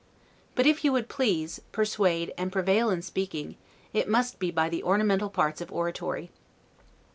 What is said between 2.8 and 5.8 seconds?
in speaking, it must be by the ornamental parts of